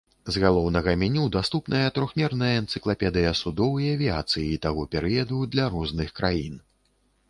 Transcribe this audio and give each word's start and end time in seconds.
З 0.35 0.41
галоўнага 0.43 0.95
меню 1.01 1.25
даступная 1.35 1.91
трохмерная 1.99 2.51
энцыклапедыя 2.63 3.37
судоў 3.43 3.71
і 3.85 3.93
авіяцыі 3.99 4.61
таго 4.69 4.91
перыяду 4.97 5.47
для 5.57 5.73
розных 5.75 6.09
краін. 6.21 6.63